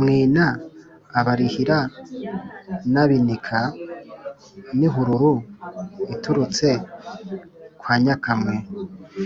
Mwina 0.00 0.44
Abalihira 1.18 1.78
n’Abinika 2.92 3.60
n’ihururu 4.78 5.32
iturutse 6.14 6.68
kwa 7.80 7.94
Nyakamwe. 8.04 8.54